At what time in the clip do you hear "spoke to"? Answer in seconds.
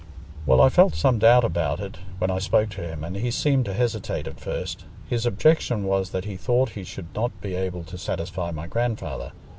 2.39-2.81